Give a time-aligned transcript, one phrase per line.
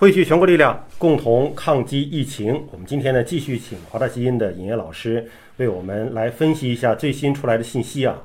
[0.00, 2.54] 汇聚全国力量，共同抗击疫情。
[2.72, 5.28] 我们今天呢，继续请华大基因的尹烨老师
[5.58, 8.18] 为我们来分析一下最新出来的信息啊。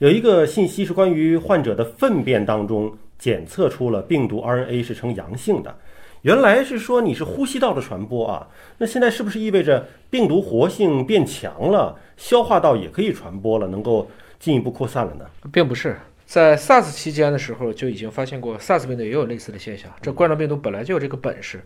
[0.00, 5.74] 有一个信息是关于患者的粪便当中检测出了病毒 RNA 是呈阳性的。
[6.20, 8.46] 原来是说你是呼吸道的传播啊，
[8.76, 14.06] 那现在是不是意味着病毒活性变强了，消化道也可以传播了，能够
[14.38, 15.24] 进一步扩散了呢？
[15.50, 15.96] 并不是。
[16.26, 19.90] 在 SARS 期间的时候，就已经发现过 SARS 病毒也有类似的现象。
[20.00, 21.62] 这冠状病毒本来就有这个本事。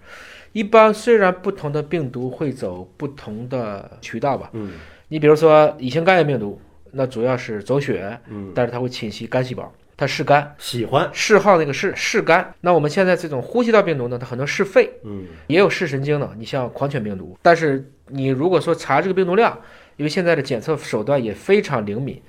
[0.53, 4.73] 一般虽然不同的病毒会走不同的渠道吧，嗯
[5.09, 12.55] 你比如说乙型肝炎病毒，那主要是走血，嗯，但是它会侵袭肝细胞，它嗜肝，喜欢，嗜好那个嗜嗜肝。
[12.61, 17.39] 那我们现在这种呼吸道病毒呢，它很多嗜肺，嗯也有嗜神经的，你像狂犬病毒。
[17.43, 19.59] 但是你如果说查这个病毒量，
[19.97, 22.20] 因为现在的检测手段也非常灵敏，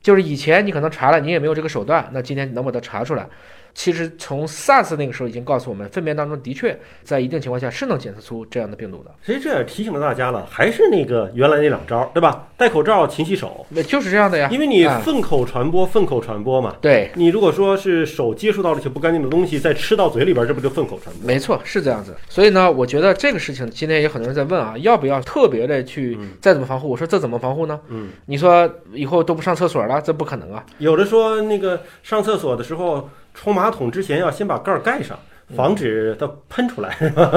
[0.00, 3.28] 就是以前你可能查了，你也没有这个手段，那今天能把它查出来。
[3.78, 12.48] 其实从 SARS 那个时候已经告诉我们，粪便当中的确在一定情况下是能检测出这样的病毒的，其实这也提醒了大家了，还是那个原来那两招，对吧？
[12.56, 14.48] 戴口罩、勤洗手，那就是这样的呀。
[14.50, 16.74] 因为你啊粪口传播，粪口传播嘛。
[16.80, 21.24] 对，你如果说是手接触到了一些不干净的东西，再吃到嘴里边，这不就粪口传播？
[21.24, 22.16] 没错，是这样子。
[22.28, 26.88] 所以呢，我觉得这个事情今天也很多人在问啊，要不要特别的去再怎么防护？
[26.88, 27.78] 我说这怎么防护呢？
[27.90, 30.66] 嗯，你说以后都不上厕所了，这不可能啊。
[30.78, 33.08] 有的说那个上厕所的时候
[33.40, 35.16] 冲马桶之前要先把盖儿盖上，
[35.56, 37.30] 防止它喷出来，是吧？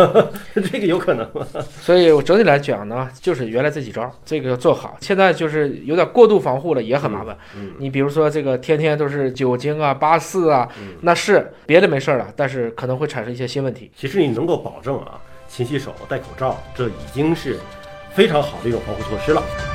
[0.55, 1.45] 这个有可能吗？
[1.79, 4.97] 所以我整体来讲呢，就是原来这几招，这个要做好。
[4.99, 7.37] 现在就是有点过度防护了，也很麻烦。
[7.55, 13.91] 嗯你比如说这个天天都是酒精啊、八四啊，嗯那是别的没事儿了，但是可能会产生一些新问题。
[13.95, 17.57] 其实你能够保证啊，勤洗手、戴口罩，这已经是
[18.11, 19.70] 非常好的一种防护措施了。